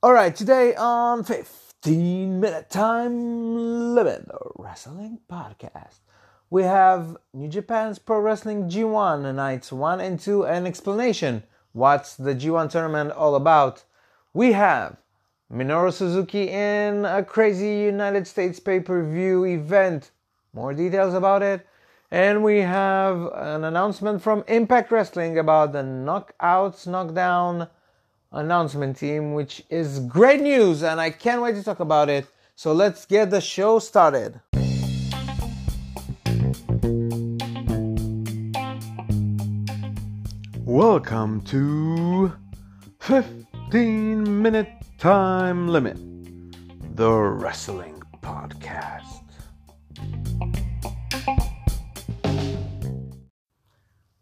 All 0.00 0.12
right, 0.12 0.32
today 0.32 0.76
on 0.76 1.24
15 1.24 2.38
Minute 2.38 2.70
Time 2.70 3.96
Limit, 3.96 4.28
the 4.28 4.38
Wrestling 4.54 5.18
Podcast, 5.28 5.98
we 6.50 6.62
have 6.62 7.16
New 7.34 7.48
Japan's 7.48 7.98
Pro 7.98 8.20
Wrestling 8.20 8.70
G1 8.70 9.34
nights 9.34 9.72
1 9.72 10.00
and 10.00 10.20
2, 10.20 10.46
and 10.46 10.68
explanation. 10.68 11.42
What's 11.72 12.14
the 12.14 12.32
G1 12.32 12.70
tournament 12.70 13.10
all 13.10 13.34
about? 13.34 13.82
We 14.32 14.52
have 14.52 14.98
Minoru 15.52 15.92
Suzuki 15.92 16.48
in 16.48 17.04
a 17.04 17.24
crazy 17.24 17.80
United 17.80 18.28
States 18.28 18.60
pay 18.60 18.78
per 18.78 19.02
view 19.02 19.44
event. 19.46 20.12
More 20.52 20.74
details 20.74 21.12
about 21.12 21.42
it. 21.42 21.66
And 22.12 22.44
we 22.44 22.60
have 22.60 23.32
an 23.34 23.64
announcement 23.64 24.22
from 24.22 24.44
Impact 24.46 24.92
Wrestling 24.92 25.36
about 25.36 25.72
the 25.72 25.82
Knockouts 25.82 26.86
Knockdown 26.86 27.66
announcement 28.32 28.96
team, 28.96 29.32
which 29.32 29.62
is 29.70 30.00
great 30.00 30.40
news, 30.40 30.82
and 30.82 31.00
I 31.00 31.10
can't 31.10 31.40
wait 31.42 31.54
to 31.54 31.62
talk 31.62 31.80
about 31.80 32.08
it. 32.08 32.26
So 32.54 32.72
let's 32.72 33.06
get 33.06 33.30
the 33.30 33.40
show 33.40 33.78
started. 33.78 34.40
Welcome 40.64 41.40
to 41.46 42.32
15 43.00 44.42
Minute 44.42 44.68
Time 44.98 45.68
Limit, 45.68 45.96
the 46.96 47.10
Wrestling 47.10 48.02
Podcast. 48.22 49.17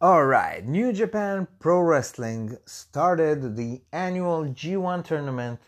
All 0.06 0.24
right, 0.24 0.64
New 0.64 0.92
Japan 0.92 1.48
Pro 1.58 1.80
Wrestling 1.80 2.58
started 2.64 3.56
the 3.56 3.80
annual 3.90 4.44
G1 4.44 5.04
tournament 5.04 5.58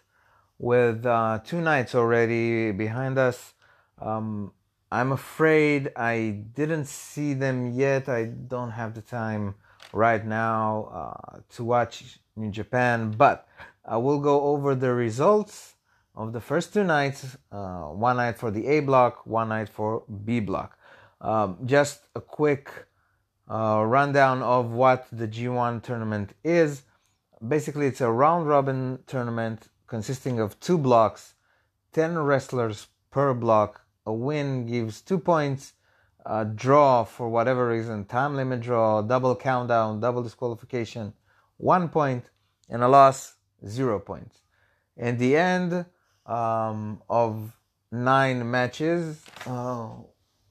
with 0.61 1.05
uh, 1.05 1.41
two 1.45 1.61
nights 1.61 1.93
already 1.97 2.71
behind 2.71 3.19
us. 3.19 3.55
Um, 4.01 4.53
I'm 4.93 5.11
afraid 5.11 5.91
I 5.97 6.45
didn't 6.55 6.85
see 6.85 7.35
them 7.35 7.73
yet. 7.73 8.09
I 8.09 8.27
don't 8.27 8.71
have 8.71 8.95
the 8.95 9.03
time 9.03 9.57
right 9.93 10.25
now 10.25 10.85
uh, 10.93 11.41
to 11.57 11.65
watch 11.65 12.21
New 12.37 12.53
Japan, 12.53 13.11
but 13.11 13.49
I 13.85 13.97
will 13.97 14.21
go 14.21 14.43
over 14.43 14.77
the 14.77 14.95
results 14.95 15.75
of 16.15 16.33
the 16.33 16.41
first 16.41 16.73
two 16.73 16.85
nights 16.85 17.37
uh, 17.51 17.87
one 17.87 18.19
night 18.19 18.39
for 18.39 18.53
the 18.53 18.69
A 18.69 18.79
block, 18.83 19.27
one 19.27 19.49
night 19.49 19.69
for 19.69 20.05
B 20.25 20.39
block. 20.39 20.79
Um, 21.21 21.59
just 21.67 22.03
a 22.15 22.21
quick 22.21 22.71
uh, 23.51 23.83
rundown 23.87 24.43
of 24.43 24.71
what 24.71 25.07
the 25.11 25.27
G1 25.27 25.83
tournament 25.83 26.35
is. 26.45 26.83
Basically, 27.47 27.87
it's 27.87 28.01
a 28.01 28.11
round 28.11 28.49
robin 28.49 28.99
tournament 29.07 29.69
consisting 29.87 30.39
of 30.39 30.59
two 30.61 30.77
blocks, 30.77 31.35
10 31.93 32.19
wrestlers 32.19 32.89
per 33.11 33.33
block. 33.33 33.83
A 34.07 34.13
win 34.13 34.67
gives 34.67 35.01
two 35.01 35.19
points, 35.19 35.75
a 36.25 36.45
draw 36.45 37.05
for 37.05 37.29
whatever 37.29 37.69
reason, 37.69 38.05
time 38.05 38.37
limit 38.37 38.61
draw, 38.61 39.03
double 39.03 39.35
countdown, 39.37 40.01
double 40.01 40.23
disqualification, 40.23 41.13
one 41.57 41.89
point, 41.89 42.25
and 42.69 42.83
a 42.83 42.89
loss, 42.89 43.35
zero 43.67 43.99
points. 43.99 44.41
In 44.97 45.17
the 45.19 45.37
end 45.37 45.87
um, 46.27 47.03
of 47.09 47.57
nine 47.91 48.51
matches, 48.51 49.23
uh, 49.47 49.89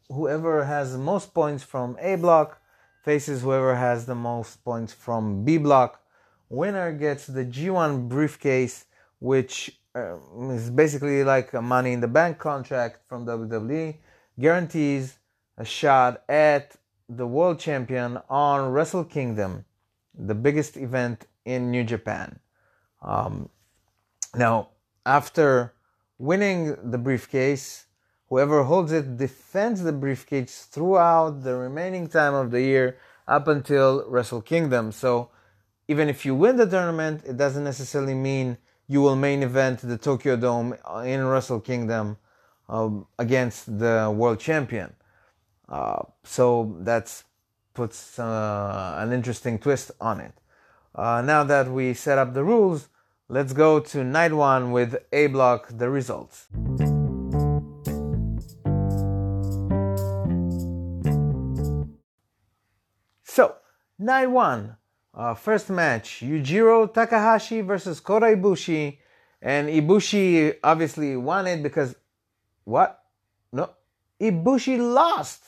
whoever 0.09 0.63
has 0.63 0.97
most 0.97 1.33
points 1.33 1.63
from 1.63 1.97
A 1.99 2.15
block 2.15 2.61
faces 3.07 3.41
whoever 3.41 3.73
has 3.73 4.05
the 4.05 4.13
most 4.13 4.61
points 4.65 4.91
from 4.91 5.45
B 5.45 5.57
block. 5.57 6.01
Winner 6.49 6.91
gets 6.91 7.25
the 7.25 7.45
G1 7.45 8.09
briefcase, 8.09 8.83
which 9.19 9.79
uh, 9.95 10.17
is 10.51 10.69
basically 10.69 11.23
like 11.23 11.53
a 11.53 11.61
money 11.61 11.93
in 11.93 12.01
the 12.01 12.07
bank 12.09 12.37
contract 12.37 12.99
from 13.07 13.25
WWE, 13.25 13.95
guarantees 14.37 15.19
a 15.57 15.63
shot 15.63 16.21
at 16.27 16.75
the 17.07 17.25
world 17.25 17.59
champion 17.59 18.19
on 18.29 18.73
Wrestle 18.73 19.05
Kingdom, 19.05 19.63
the 20.13 20.35
biggest 20.35 20.75
event 20.75 21.27
in 21.45 21.71
New 21.71 21.85
Japan. 21.85 22.37
Um, 23.01 23.47
now, 24.35 24.71
after 25.05 25.73
winning 26.17 26.75
the 26.91 26.97
briefcase, 26.97 27.86
Whoever 28.29 28.63
holds 28.63 28.91
it 28.91 29.17
defends 29.17 29.83
the 29.83 29.93
briefcase 29.93 30.67
throughout 30.69 31.43
the 31.43 31.55
remaining 31.55 32.07
time 32.07 32.33
of 32.33 32.51
the 32.51 32.61
year 32.61 32.97
up 33.27 33.47
until 33.47 34.03
Wrestle 34.09 34.41
Kingdom. 34.41 34.91
So 34.91 35.29
even 35.87 36.09
if 36.09 36.25
you 36.25 36.35
win 36.35 36.57
the 36.57 36.67
tournament, 36.67 37.23
it 37.25 37.37
doesn't 37.37 37.63
necessarily 37.63 38.15
mean 38.15 38.57
you 38.87 39.01
will 39.01 39.15
main 39.15 39.43
event 39.43 39.79
the 39.79 39.97
Tokyo 39.97 40.35
Dome 40.35 40.75
in 41.05 41.25
Wrestle 41.25 41.61
Kingdom 41.61 42.17
um, 42.67 43.07
against 43.17 43.79
the 43.79 44.13
world 44.13 44.39
champion. 44.39 44.93
Uh, 45.69 46.03
so 46.23 46.75
that 46.79 47.23
puts 47.73 48.19
uh, 48.19 48.95
an 48.97 49.13
interesting 49.13 49.57
twist 49.57 49.91
on 50.01 50.19
it. 50.19 50.33
Uh, 50.95 51.21
now 51.21 51.43
that 51.43 51.69
we 51.69 51.93
set 51.93 52.17
up 52.17 52.33
the 52.33 52.43
rules, 52.43 52.89
let's 53.29 53.53
go 53.53 53.79
to 53.79 54.03
night 54.03 54.33
one 54.33 54.71
with 54.71 54.97
A 55.13 55.27
block 55.27 55.69
the 55.69 55.89
results. 55.89 56.47
Night 63.99 64.27
one, 64.27 64.77
uh, 65.13 65.33
first 65.33 65.69
match 65.69 66.21
Yujiro 66.21 66.93
Takahashi 66.93 67.61
versus 67.61 67.99
Kota 67.99 68.27
Ibushi. 68.27 68.99
And 69.41 69.69
Ibushi 69.69 70.55
obviously 70.63 71.15
won 71.15 71.47
it 71.47 71.61
because 71.63 71.95
what? 72.63 73.03
No, 73.51 73.69
Ibushi 74.19 74.79
lost. 74.79 75.43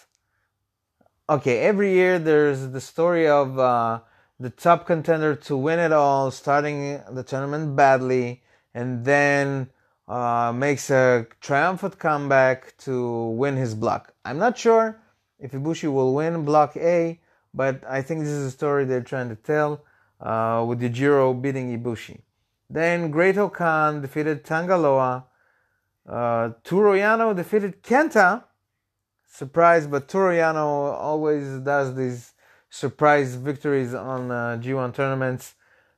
Okay, 1.30 1.60
every 1.60 1.94
year 1.94 2.18
there's 2.18 2.70
the 2.70 2.82
story 2.82 3.28
of 3.28 3.60
uh, 3.60 4.00
the 4.40 4.50
top 4.50 4.88
contender 4.88 5.36
to 5.36 5.58
win 5.58 5.78
it 5.80 5.92
all, 5.92 6.32
starting 6.32 7.02
the 7.12 7.24
tournament 7.24 7.76
badly, 7.76 8.42
and 8.74 9.06
then 9.06 9.70
uh, 10.08 10.52
makes 10.56 10.90
a 10.90 11.28
triumphant 11.40 12.00
comeback 12.00 12.76
to 12.78 13.28
win 13.30 13.56
his 13.56 13.76
block. 13.76 14.14
I'm 14.26 14.40
not 14.40 14.58
sure 14.58 15.00
if 15.40 15.52
Ibushi 15.52 15.92
will 15.94 16.16
win 16.16 16.46
block 16.46 16.76
A, 16.78 17.20
but 17.54 17.84
I 17.88 18.02
think 18.02 18.22
this 18.22 18.30
is 18.30 18.48
a 18.48 18.52
story 18.52 18.86
they're 18.86 19.02
trying 19.02 19.30
to 19.30 19.36
tell 19.36 19.84
uh, 20.20 20.66
with 20.68 20.82
Yujiro 20.82 21.40
beating 21.40 21.78
Ibushi. 21.78 22.22
Then 22.70 23.10
Great-O-Khan 23.10 24.02
defeated 24.02 24.46
Tanga 24.46 24.78
Loa. 24.78 25.26
Uh, 26.08 26.52
Toru 26.64 26.98
Yano 26.98 27.36
defeated 27.36 27.82
Kenta. 27.82 28.44
Surprise, 29.28 29.88
but 29.88 30.08
Toru 30.08 30.36
Yano 30.36 30.94
always 30.94 31.60
does 31.60 31.96
these 31.96 32.34
surprise 32.70 33.36
victories 33.36 33.94
on 33.94 34.32
uh, 34.32 34.60
G1 34.62 34.94
tournaments. 34.94 35.56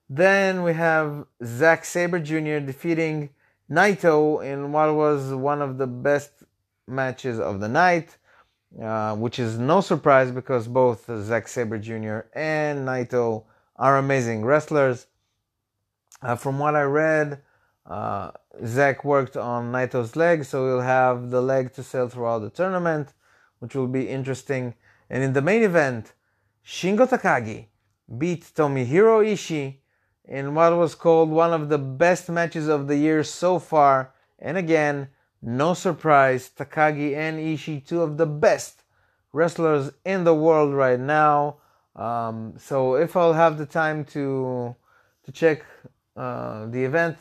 Then 0.09 0.63
we 0.63 0.73
have 0.73 1.25
Zack 1.43 1.85
Sabre 1.85 2.19
Jr. 2.19 2.59
defeating 2.59 3.29
Naito 3.69 4.43
in 4.43 4.71
what 4.71 4.93
was 4.93 5.33
one 5.33 5.61
of 5.61 5.77
the 5.77 5.87
best 5.87 6.31
matches 6.87 7.39
of 7.39 7.59
the 7.59 7.69
night. 7.69 8.17
Uh, 8.79 9.13
which 9.15 9.37
is 9.37 9.57
no 9.57 9.81
surprise 9.81 10.31
because 10.31 10.65
both 10.65 11.05
Zack 11.23 11.49
Sabre 11.49 11.77
Jr. 11.77 12.19
and 12.33 12.87
Naito 12.87 13.43
are 13.75 13.97
amazing 13.97 14.45
wrestlers. 14.45 15.07
Uh, 16.21 16.35
from 16.35 16.57
what 16.57 16.75
I 16.75 16.83
read, 16.83 17.41
uh, 17.85 18.31
Zack 18.65 19.03
worked 19.03 19.35
on 19.35 19.73
Naito's 19.73 20.15
leg, 20.15 20.45
so 20.45 20.67
he'll 20.67 20.81
have 20.81 21.31
the 21.31 21.41
leg 21.41 21.73
to 21.73 21.83
sell 21.83 22.07
throughout 22.07 22.39
the 22.39 22.49
tournament, 22.49 23.13
which 23.59 23.75
will 23.75 23.87
be 23.87 24.07
interesting. 24.07 24.73
And 25.09 25.21
in 25.21 25.33
the 25.33 25.41
main 25.41 25.63
event, 25.63 26.13
Shingo 26.65 27.05
Takagi 27.05 27.65
beat 28.17 28.43
Tomohiro 28.55 29.21
Ishii 29.21 29.79
in 30.23 30.55
what 30.55 30.77
was 30.77 30.95
called 30.95 31.29
one 31.29 31.51
of 31.51 31.67
the 31.67 31.77
best 31.77 32.29
matches 32.29 32.69
of 32.69 32.87
the 32.87 32.95
year 32.95 33.21
so 33.23 33.59
far. 33.59 34.13
And 34.39 34.57
again, 34.57 35.09
no 35.41 35.73
surprise, 35.73 36.51
Takagi 36.55 37.15
and 37.15 37.39
Ishii, 37.39 37.85
two 37.85 38.01
of 38.01 38.17
the 38.17 38.25
best 38.25 38.83
wrestlers 39.33 39.91
in 40.05 40.23
the 40.23 40.33
world 40.33 40.73
right 40.73 40.99
now. 40.99 41.57
Um, 41.95 42.53
so 42.57 42.95
if 42.95 43.15
I'll 43.17 43.33
have 43.33 43.57
the 43.57 43.65
time 43.65 44.05
to 44.05 44.75
to 45.23 45.31
check 45.31 45.63
uh, 46.15 46.65
the 46.67 46.83
event, 46.83 47.17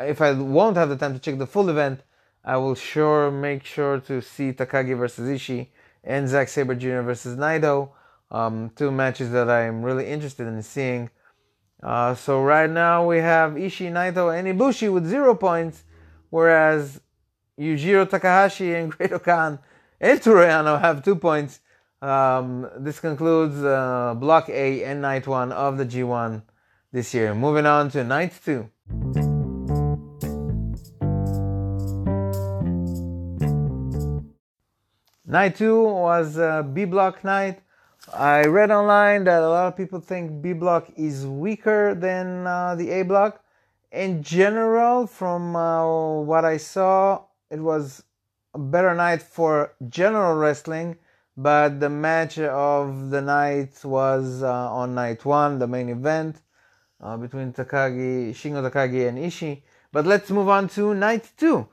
if 0.00 0.20
I 0.20 0.32
won't 0.32 0.76
have 0.76 0.88
the 0.88 0.96
time 0.96 1.12
to 1.14 1.20
check 1.20 1.38
the 1.38 1.46
full 1.46 1.68
event, 1.68 2.00
I 2.44 2.56
will 2.56 2.74
sure 2.74 3.30
make 3.30 3.64
sure 3.64 4.00
to 4.00 4.20
see 4.20 4.52
Takagi 4.52 4.96
versus 4.96 5.28
Ishii 5.28 5.68
and 6.02 6.28
Zack 6.28 6.48
Sabre 6.48 6.74
Jr. 6.74 7.00
versus 7.00 7.36
Naito. 7.36 7.90
Um, 8.30 8.70
two 8.74 8.90
matches 8.90 9.30
that 9.30 9.48
I'm 9.48 9.82
really 9.82 10.06
interested 10.06 10.46
in 10.46 10.62
seeing. 10.62 11.10
Uh, 11.82 12.14
so 12.14 12.42
right 12.42 12.70
now 12.70 13.06
we 13.06 13.18
have 13.18 13.52
Ishii, 13.52 13.92
Naito, 13.92 14.36
and 14.36 14.48
Ibushi 14.48 14.92
with 14.92 15.06
zero 15.06 15.34
points, 15.34 15.84
whereas 16.30 17.00
Yujiro 17.58 18.08
Takahashi 18.08 18.74
and 18.74 18.90
Great-O-Khan 18.90 19.58
and 20.00 20.20
Toru 20.20 20.44
Yano 20.44 20.80
have 20.80 21.04
two 21.04 21.16
points. 21.16 21.60
Um, 22.02 22.68
this 22.78 23.00
concludes 23.00 23.62
uh, 23.62 24.14
Block 24.16 24.48
A 24.48 24.84
and 24.84 25.00
Night 25.00 25.26
1 25.26 25.52
of 25.52 25.78
the 25.78 25.86
G1 25.86 26.42
this 26.92 27.14
year. 27.14 27.34
Moving 27.34 27.64
on 27.64 27.90
to 27.90 28.04
Night 28.04 28.32
2. 28.44 28.68
Night 35.26 35.56
2 35.56 35.82
was 35.82 36.38
uh, 36.38 36.62
B 36.62 36.84
Block 36.84 37.24
night. 37.24 37.60
I 38.12 38.42
read 38.42 38.70
online 38.70 39.24
that 39.24 39.42
a 39.42 39.48
lot 39.48 39.66
of 39.68 39.76
people 39.76 40.00
think 40.00 40.42
B 40.42 40.52
Block 40.52 40.90
is 40.96 41.26
weaker 41.26 41.94
than 41.94 42.46
uh, 42.46 42.74
the 42.74 42.90
A 42.90 43.02
Block. 43.02 43.42
In 43.90 44.22
general, 44.22 45.06
from 45.06 45.56
uh, 45.56 46.20
what 46.20 46.44
I 46.44 46.58
saw, 46.58 47.22
it 47.54 47.60
was 47.60 48.02
a 48.52 48.58
better 48.58 48.94
night 48.94 49.22
for 49.22 49.74
general 49.88 50.34
wrestling, 50.34 50.98
but 51.36 51.78
the 51.78 51.88
match 51.88 52.36
of 52.38 53.10
the 53.10 53.22
night 53.22 53.72
was 53.84 54.42
uh, 54.42 54.72
on 54.72 54.96
night 54.96 55.24
one, 55.24 55.60
the 55.60 55.68
main 55.68 55.88
event 55.88 56.42
uh, 57.00 57.16
between 57.16 57.52
Takagi, 57.52 58.30
Shingo 58.30 58.60
Takagi, 58.68 59.08
and 59.08 59.18
Ishii. 59.18 59.62
But 59.92 60.04
let's 60.04 60.30
move 60.30 60.48
on 60.48 60.68
to 60.70 60.94
night 60.94 61.30
two. 61.36 61.68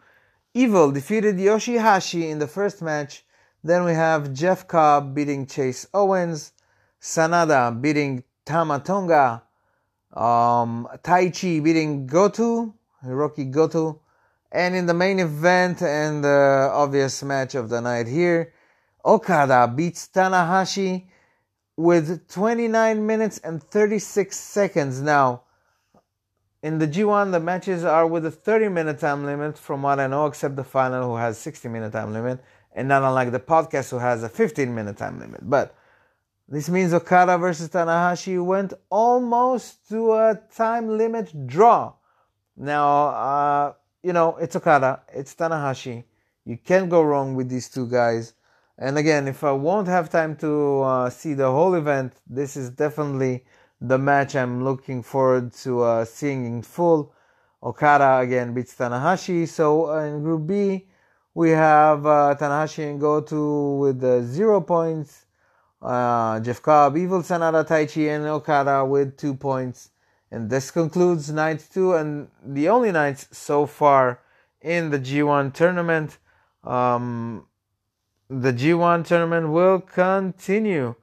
Evil 0.54 0.92
defeated 0.92 1.38
Yoshihashi 1.38 2.30
in 2.30 2.38
the 2.38 2.48
first 2.48 2.84
match. 2.84 3.26
Then 3.64 3.84
we 3.84 3.94
have 3.94 4.34
Jeff 4.34 4.68
Cobb 4.68 5.16
beating 5.16 5.48
Chase 5.48 5.88
Owens, 5.96 6.54
Sanada 7.02 7.82
beating 7.82 8.24
Tama 8.46 8.80
Tonga, 8.82 9.42
um, 10.14 10.88
Taichi 11.04 11.64
beating 11.64 12.06
Goto, 12.06 12.76
Hiroki 13.04 13.50
Goto, 13.50 14.02
and 14.52 14.76
in 14.76 14.86
the 14.86 14.94
main 14.94 15.20
event 15.20 15.82
and 15.82 16.24
the 16.24 16.70
obvious 16.74 17.24
match 17.24 17.56
of 17.56 17.70
the 17.70 17.82
night 17.82 18.08
here, 18.08 18.54
Okada 19.06 19.72
beats 19.74 20.10
Tanahashi 20.14 21.06
with 21.78 22.28
29 22.30 23.06
minutes 23.06 23.40
and 23.40 23.64
36 23.64 24.38
seconds. 24.38 25.02
Now, 25.02 25.44
in 26.62 26.78
the 26.78 26.88
G1, 26.88 27.32
the 27.32 27.40
matches 27.40 27.84
are 27.84 28.06
with 28.06 28.26
a 28.26 28.32
30 28.32 28.70
minute 28.70 29.00
time 29.00 29.26
limit, 29.26 29.58
from 29.58 29.82
what 29.82 30.00
I 30.00 30.08
know, 30.08 30.26
except 30.28 30.56
the 30.56 30.64
final, 30.64 31.10
who 31.10 31.16
has 31.16 31.38
60 31.40 31.70
minute 31.70 31.94
time 31.94 32.14
limit, 32.14 32.40
and 32.74 32.88
not 32.88 33.04
unlike 33.04 33.32
the 33.32 33.40
podcast, 33.40 33.90
who 33.90 33.98
has 33.98 34.22
a 34.22 34.30
15 34.30 34.74
minute 34.74 34.98
time 34.98 35.20
limit. 35.20 35.50
But 35.50 35.76
this 36.48 36.70
means 36.70 36.94
Okada 36.94 37.38
versus 37.38 37.70
Tanahashi 37.70 38.44
went 38.44 38.74
almost 38.90 39.88
to 39.90 40.14
a 40.14 40.40
time 40.54 40.98
limit 40.98 41.48
draw. 41.48 41.94
Now, 42.58 43.08
uh, 43.08 43.74
you 44.04 44.14
know, 44.14 44.38
it's 44.38 44.56
Okada, 44.56 45.02
it's 45.14 45.36
Tanahashi. 45.36 46.04
You 46.46 46.58
can't 46.58 46.90
go 46.90 47.04
wrong 47.04 47.36
with 47.36 47.50
these 47.50 47.70
two 47.70 47.88
guys. 47.88 48.34
And 48.78 48.98
again, 48.98 49.28
if 49.28 49.44
I 49.44 49.52
won't 49.52 49.88
have 49.88 50.10
time 50.10 50.36
to 50.38 50.82
uh, 50.82 51.10
see 51.10 51.36
the 51.36 51.52
whole 51.52 51.76
event, 51.76 52.14
this 52.28 52.58
is 52.58 52.72
definitely 52.72 53.46
the 53.80 53.98
match 53.98 54.36
I'm 54.36 54.64
looking 54.64 55.04
forward 55.04 55.54
to 55.64 55.82
uh, 55.82 56.06
seeing 56.06 56.46
in 56.46 56.64
full. 56.64 57.14
Okada 57.64 58.18
again 58.18 58.56
beats 58.56 58.76
Tanahashi. 58.76 59.48
So 59.48 59.92
uh, 59.92 60.00
in 60.00 60.24
Group 60.24 60.48
B, 60.48 60.88
we 61.36 61.52
have 61.52 62.06
uh, 62.08 62.36
Tanahashi 62.40 62.90
and 62.90 63.00
Goto 63.00 63.76
with 63.76 64.04
uh, 64.04 64.24
zero 64.24 64.62
points. 64.62 65.28
Uh, 65.80 66.40
Jeff 66.40 66.62
Cobb, 66.62 66.98
Evil 66.98 67.22
Sanada, 67.22 67.68
Taichi, 67.68 68.10
and 68.10 68.26
Okada 68.26 68.84
with 68.84 69.16
two 69.16 69.36
points. 69.36 69.91
And 70.32 70.50
this 70.50 70.72
concludes 70.72 71.30
night 71.30 71.66
two 71.74 71.94
and 71.94 72.30
the 72.44 72.70
only 72.70 72.92
nights 72.92 73.28
so 73.32 73.66
far 73.66 74.22
in 74.62 74.90
the 74.90 75.00
G1 75.00 75.54
tournament. 75.54 76.18
Um, 76.64 77.48
the 78.30 78.54
G1 78.54 79.06
tournament 79.06 79.50
will 79.50 79.82
continue. 79.82 80.96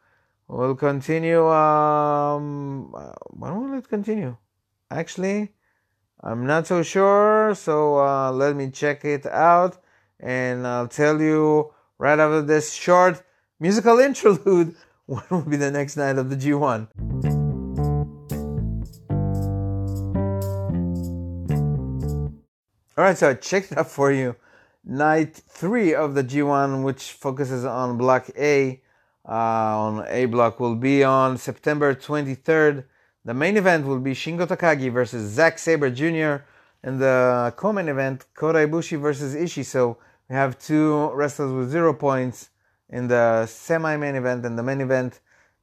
Will 0.48 0.74
continue. 0.74 1.46
Um, 1.46 2.90
when 3.30 3.60
will 3.60 3.78
it 3.78 3.86
continue? 3.86 4.36
Actually, 4.90 5.52
I'm 6.22 6.46
not 6.46 6.66
so 6.66 6.82
sure. 6.82 7.54
So 7.54 7.98
uh, 7.98 8.32
let 8.32 8.56
me 8.56 8.70
check 8.70 9.04
it 9.04 9.26
out, 9.26 9.76
and 10.18 10.66
I'll 10.66 10.88
tell 10.88 11.20
you 11.20 11.74
right 11.98 12.18
after 12.18 12.40
this 12.40 12.72
short 12.72 13.22
musical 13.60 13.98
interlude 14.08 14.74
when 15.04 15.24
will 15.30 15.42
be 15.42 15.58
the 15.58 15.70
next 15.70 15.98
night 15.98 16.16
of 16.16 16.30
the 16.30 16.36
G1. 16.36 17.37
All 22.98 23.04
right, 23.04 23.16
so 23.16 23.30
I 23.30 23.34
checked 23.34 23.70
it 23.70 23.78
up 23.78 23.86
for 23.86 24.10
you. 24.10 24.34
Night 24.84 25.36
three 25.36 25.94
of 25.94 26.16
the 26.16 26.24
G1, 26.24 26.82
which 26.82 27.12
focuses 27.12 27.64
on 27.64 27.96
Block 27.96 28.28
A, 28.36 28.82
uh, 29.24 29.30
on 29.30 30.04
A 30.08 30.24
block, 30.24 30.58
will 30.58 30.74
be 30.74 31.04
on 31.04 31.38
September 31.38 31.94
23rd. 31.94 32.82
The 33.24 33.34
main 33.34 33.56
event 33.56 33.86
will 33.86 34.00
be 34.00 34.14
Shingo 34.14 34.48
Takagi 34.48 34.92
versus 34.92 35.30
Zack 35.30 35.60
Sabre 35.60 35.90
Jr. 35.90 36.42
And 36.82 37.00
the 37.00 37.54
co-main 37.56 37.88
event, 37.88 38.24
Kota 38.34 38.58
Ibushi 38.66 39.00
versus 39.00 39.32
Ishii. 39.32 39.64
So 39.64 39.98
we 40.28 40.34
have 40.34 40.58
two 40.58 41.12
wrestlers 41.12 41.52
with 41.52 41.70
zero 41.70 41.94
points 41.94 42.50
in 42.88 43.06
the 43.06 43.46
semi-main 43.46 44.16
event 44.16 44.44
and 44.44 44.58
the 44.58 44.64
main 44.64 44.80
event, 44.80 45.20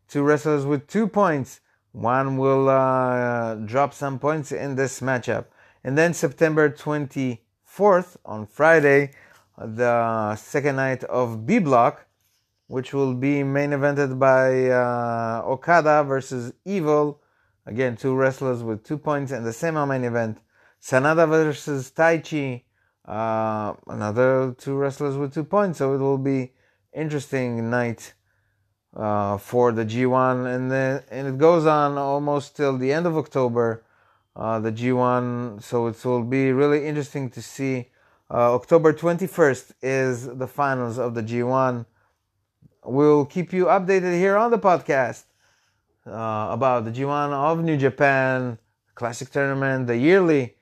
two 0.08 0.24
wrestlers 0.24 0.66
with 0.66 0.88
two 0.88 1.06
points. 1.06 1.60
One 1.92 2.38
will 2.38 2.70
uh, 2.70 3.56
drop 3.56 3.94
some 3.94 4.20
points 4.20 4.54
in 4.54 4.76
this 4.78 5.02
matchup. 5.02 5.48
And 5.86 5.96
then 5.96 6.16
September 6.16 6.68
24th, 6.68 8.18
on 8.26 8.48
Friday, 8.48 9.12
the 9.56 10.36
second 10.36 10.78
night 10.78 11.04
of 11.04 11.46
B 11.46 11.60
Block, 11.60 12.08
which 12.66 12.92
will 12.92 13.14
be 13.14 13.44
main 13.44 13.70
evented 13.70 14.18
by 14.18 14.72
uh, 14.72 15.44
Okada 15.46 16.04
versus 16.04 16.54
Evil. 16.66 17.22
Again, 17.68 17.96
two 17.98 18.16
wrestlers 18.16 18.64
with 18.64 18.84
two 18.84 18.98
points 18.98 19.32
in 19.32 19.44
the 19.44 19.54
semi-main 19.54 20.04
event. 20.04 20.40
Sanada 20.82 21.30
versus 21.30 21.92
Taichi. 21.92 22.64
Uh, 23.08 23.76
another 23.86 24.56
two 24.58 24.74
wrestlers 24.74 25.18
with 25.18 25.36
two 25.36 25.44
points. 25.44 25.78
So 25.78 25.94
it 25.94 26.00
will 26.00 26.18
be 26.18 26.54
interesting 26.94 27.70
night 27.70 28.16
uh, 28.96 29.38
for 29.38 29.72
the 29.72 29.86
G1, 29.86 30.48
and 30.52 30.72
then 30.72 31.04
and 31.12 31.28
it 31.28 31.38
goes 31.38 31.68
on 31.68 32.00
almost 32.00 32.58
till 32.58 32.76
the 32.76 32.92
end 32.92 33.06
of 33.06 33.16
October. 33.16 33.84
Uh, 34.36 34.60
the 34.60 34.72
G1, 34.72 35.64
so 35.64 35.88
it 35.88 36.04
will 36.04 36.24
be 36.24 36.52
really 36.52 36.86
interesting 36.86 37.30
to 37.30 37.42
see. 37.42 37.90
Uh, 38.30 38.54
October 38.54 38.92
21st 38.92 39.72
is 39.82 40.28
the 40.28 40.48
finals 40.48 40.98
of 40.98 41.16
the 41.16 41.24
G1. 41.24 41.86
We'll 42.84 43.26
keep 43.26 43.54
you 43.54 43.66
updated 43.66 44.14
here 44.18 44.36
on 44.36 44.52
the 44.52 44.60
podcast 44.60 45.24
uh, 46.06 46.50
about 46.52 46.84
the 46.84 46.92
G1 46.92 47.32
of 47.32 47.64
New 47.64 47.78
Japan 47.78 48.58
Classic 48.94 49.30
Tournament, 49.30 49.88
the 49.88 49.98
yearly 49.98 50.56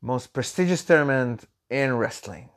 most 0.00 0.32
prestigious 0.32 0.84
tournament 0.84 1.44
in 1.70 1.96
wrestling. 1.96 2.48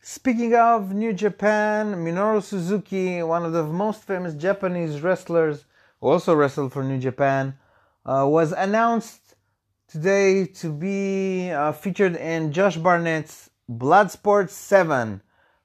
Speaking 0.00 0.54
of 0.54 0.92
New 0.92 1.14
Japan, 1.14 1.94
Minoru 1.94 2.42
Suzuki, 2.42 3.22
one 3.22 3.46
of 3.46 3.52
the 3.52 3.64
most 3.64 4.02
famous 4.02 4.34
Japanese 4.34 5.00
wrestlers 5.00 5.64
who 6.04 6.10
also 6.10 6.34
wrestled 6.34 6.70
for 6.70 6.84
New 6.84 6.98
Japan, 6.98 7.54
uh, 8.04 8.26
was 8.28 8.52
announced 8.52 9.36
today 9.88 10.44
to 10.44 10.70
be 10.70 11.50
uh, 11.50 11.72
featured 11.72 12.14
in 12.16 12.52
Josh 12.52 12.76
Barnett's 12.76 13.48
Bloodsport 13.70 14.50
7 14.50 15.22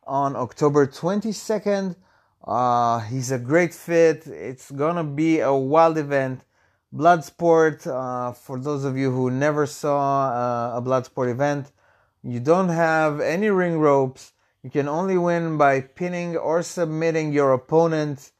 on 0.07 0.37
October 0.37 0.87
22nd. 0.87 1.97
Uh, 2.47 2.99
he's 2.99 3.31
a 3.31 3.37
great 3.37 3.73
fit. 3.73 4.27
It's 4.27 4.71
gonna 4.71 5.03
be 5.03 5.41
a 5.41 5.53
wild 5.53 5.97
event. 5.97 6.39
Bloodsport, 6.95 7.85
uh, 7.85 8.31
for 8.31 8.61
those 8.61 8.85
of 8.85 8.97
you 8.97 9.11
who 9.11 9.29
never 9.29 9.65
saw 9.65 10.29
uh, 10.29 10.77
a 10.77 10.81
Bloodsport 10.81 11.29
event, 11.29 11.73
you 12.23 12.39
don't 12.39 12.69
have 12.69 13.19
any 13.19 13.49
ring 13.49 13.77
ropes. 13.77 14.31
You 14.63 14.69
can 14.69 14.87
only 14.87 15.17
win 15.17 15.57
by 15.57 15.81
pinning 15.81 16.37
or 16.37 16.63
submitting 16.63 17.33
your 17.33 17.51
opponent. 17.51 18.31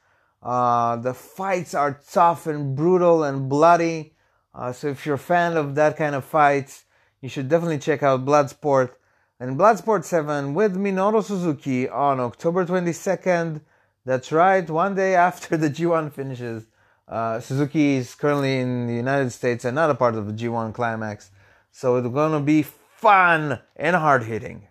Uh, 0.41 0.95
the 0.95 1.13
fights 1.13 1.73
are 1.73 1.99
tough 2.11 2.47
and 2.47 2.75
brutal 2.75 3.23
and 3.23 3.49
bloody. 3.49 4.13
Uh, 4.53 4.71
so 4.71 4.87
if 4.87 5.05
you're 5.05 5.15
a 5.15 5.19
fan 5.19 5.57
of 5.57 5.75
that 5.75 5.97
kind 5.97 6.15
of 6.15 6.23
fights, 6.23 6.85
you 7.21 7.29
should 7.29 7.49
definitely 7.49 7.79
check 7.79 8.01
out 8.03 8.25
Bloodsport 8.25 8.91
and 9.39 9.57
Bloodsport 9.57 10.05
7 10.05 10.53
with 10.53 10.75
Minoru 10.75 11.23
Suzuki 11.23 11.89
on 11.89 12.19
October 12.19 12.65
22nd. 12.65 13.61
That's 14.05 14.31
right, 14.31 14.67
one 14.69 14.95
day 14.95 15.15
after 15.27 15.57
the 15.57 15.69
G1 15.69 16.13
finishes. 16.13 16.65
Uh, 17.07 17.39
Suzuki 17.39 17.95
is 17.95 18.15
currently 18.15 18.59
in 18.59 18.87
the 18.87 18.93
United 18.93 19.31
States 19.31 19.65
and 19.65 19.75
not 19.75 19.89
a 19.89 19.95
part 19.95 20.15
of 20.15 20.27
the 20.27 20.33
G1 20.33 20.73
climax. 20.73 21.31
So 21.71 21.97
it's 21.97 22.07
going 22.07 22.31
to 22.31 22.39
be 22.39 22.63
fun 22.63 23.59
and 23.75 23.95
hard 23.95 24.23
hitting. 24.23 24.68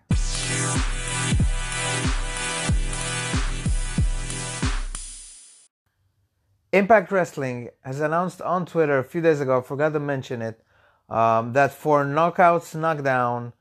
Impact 6.71 7.11
Wrestling 7.11 7.69
has 7.81 7.99
announced 7.99 8.43
on 8.43 8.63
Twitter 8.63 8.99
a 8.99 9.03
few 9.03 9.21
days 9.21 9.41
ago, 9.41 9.57
I 9.57 9.61
forgot 9.61 9.91
to 9.93 9.99
mention 9.99 10.43
it, 10.43 10.61
um, 11.09 11.53
that 11.53 11.73
for 11.73 12.05
Knockouts 12.05 12.75
Knockdown, 12.75 13.53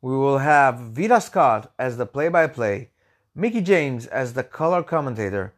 we 0.00 0.16
will 0.16 0.38
have 0.38 0.78
Veda 0.78 1.20
Scott 1.20 1.72
as 1.78 1.98
the 1.98 2.06
play 2.06 2.28
by 2.28 2.46
play, 2.46 2.88
Mickie 3.34 3.60
James 3.60 4.06
as 4.06 4.32
the 4.32 4.42
color 4.42 4.82
commentator, 4.82 5.52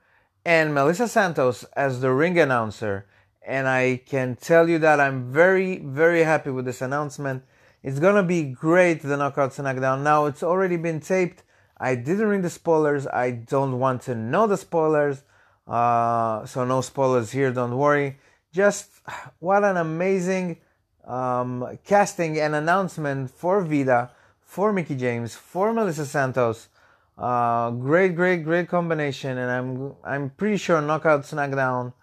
and 0.44 0.74
Melissa 0.74 1.06
Santos 1.06 1.62
as 1.74 2.00
the 2.00 2.12
ring 2.12 2.40
announcer. 2.40 3.06
And 3.46 3.68
I 3.68 4.02
can 4.04 4.34
tell 4.34 4.68
you 4.68 4.78
that 4.80 4.98
I'm 4.98 5.30
very, 5.32 5.78
very 5.78 6.24
happy 6.24 6.50
with 6.50 6.64
this 6.64 6.82
announcement. 6.82 7.44
It's 7.84 8.00
gonna 8.00 8.24
be 8.24 8.42
great, 8.42 9.02
the 9.02 9.16
Knockout 9.16 9.56
Knockdown. 9.56 10.02
Now, 10.02 10.26
it's 10.26 10.42
already 10.42 10.76
been 10.76 10.98
taped. 10.98 11.44
I 11.78 11.94
didn't 11.94 12.26
read 12.26 12.42
the 12.42 12.50
spoilers. 12.50 13.06
I 13.06 13.30
don't 13.30 13.78
want 13.78 14.02
to 14.02 14.16
know 14.16 14.48
the 14.48 14.56
spoilers. 14.56 15.22
Uh, 15.66 16.46
so, 16.46 16.64
no 16.64 16.80
spoilers 16.80 17.32
here, 17.32 17.50
don't 17.50 17.76
worry. 17.76 18.18
Just 18.52 18.90
what 19.38 19.64
an 19.64 19.76
amazing 19.76 20.58
um, 21.06 21.78
casting 21.84 22.38
and 22.38 22.54
announcement 22.54 23.30
for 23.30 23.62
Veda, 23.62 24.10
for 24.40 24.72
Mickie 24.72 24.96
James, 24.96 25.34
for 25.34 25.72
Melissa 25.72 26.06
Santos. 26.06 26.68
Uh, 27.16 27.70
great, 27.70 28.14
great, 28.14 28.44
great 28.44 28.68
combination, 28.68 29.38
and 29.38 29.50
I'm 29.50 29.94
I'm 30.04 30.30
pretty 30.30 30.58
sure 30.58 30.80
Knockout 30.82 31.22
SmackDown 31.22 31.94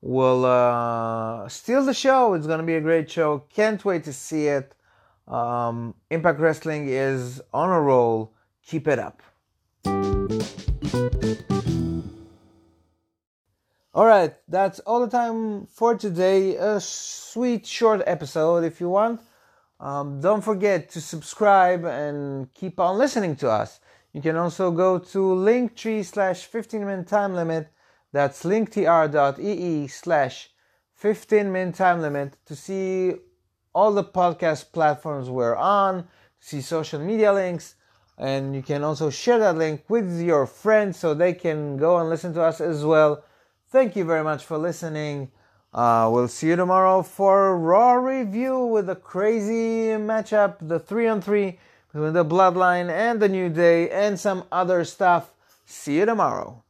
will 0.00 0.44
uh, 0.46 1.48
steal 1.48 1.84
the 1.84 1.92
show. 1.94 2.34
It's 2.34 2.46
gonna 2.46 2.62
be 2.62 2.76
a 2.76 2.80
great 2.80 3.10
show. 3.10 3.44
Can't 3.52 3.84
wait 3.84 4.04
to 4.04 4.12
see 4.12 4.46
it. 4.46 4.74
Um, 5.28 5.94
Impact 6.10 6.40
Wrestling 6.40 6.88
is 6.88 7.40
on 7.52 7.70
a 7.70 7.80
roll. 7.80 8.32
Keep 8.66 8.88
it 8.88 8.98
up. 8.98 9.22
All 13.94 14.06
right, 14.06 14.34
that's 14.48 14.78
all 14.80 15.00
the 15.00 15.10
time 15.10 15.66
for 15.66 15.94
today. 15.94 16.56
A 16.56 16.80
sweet 16.80 17.66
short 17.66 18.00
episode, 18.06 18.64
if 18.64 18.80
you 18.80 18.88
want. 18.88 19.20
Um, 19.78 20.18
don't 20.18 20.40
forget 20.40 20.88
to 20.92 21.00
subscribe 21.02 21.84
and 21.84 22.50
keep 22.54 22.80
on 22.80 22.96
listening 22.96 23.36
to 23.36 23.50
us. 23.50 23.80
You 24.14 24.22
can 24.22 24.36
also 24.36 24.70
go 24.70 24.98
to 24.98 25.18
linktree 25.18 26.06
slash 26.06 26.46
15 26.46 26.86
minute 26.86 27.06
time 27.06 27.34
limit. 27.34 27.68
That's 28.12 28.44
linktr.ee 28.44 29.88
slash 29.88 30.48
15 30.94 31.52
minute 31.52 31.74
time 31.74 32.00
limit 32.00 32.38
to 32.46 32.56
see 32.56 33.16
all 33.74 33.92
the 33.92 34.04
podcast 34.04 34.72
platforms 34.72 35.28
we're 35.28 35.56
on, 35.56 36.08
see 36.40 36.62
social 36.62 36.98
media 36.98 37.30
links, 37.30 37.74
and 38.16 38.56
you 38.56 38.62
can 38.62 38.84
also 38.84 39.10
share 39.10 39.38
that 39.38 39.58
link 39.58 39.84
with 39.90 40.18
your 40.18 40.46
friends 40.46 40.98
so 40.98 41.12
they 41.12 41.34
can 41.34 41.76
go 41.76 41.98
and 41.98 42.08
listen 42.08 42.32
to 42.32 42.40
us 42.40 42.58
as 42.58 42.86
well. 42.86 43.22
Thank 43.72 43.96
you 43.96 44.04
very 44.04 44.22
much 44.22 44.44
for 44.44 44.58
listening. 44.58 45.30
Uh, 45.72 46.10
we'll 46.12 46.28
see 46.28 46.48
you 46.48 46.56
tomorrow 46.56 47.02
for 47.02 47.48
a 47.48 47.56
Raw 47.56 47.94
review 47.94 48.66
with 48.66 48.90
a 48.90 48.94
crazy 48.94 49.96
matchup, 49.96 50.56
the 50.60 50.78
three 50.78 51.08
on 51.08 51.22
three 51.22 51.58
between 51.90 52.12
the 52.12 52.22
Bloodline 52.22 52.90
and 52.90 53.18
the 53.18 53.30
New 53.30 53.48
Day 53.48 53.88
and 53.88 54.20
some 54.20 54.44
other 54.52 54.84
stuff. 54.84 55.32
See 55.64 55.96
you 55.96 56.04
tomorrow. 56.04 56.62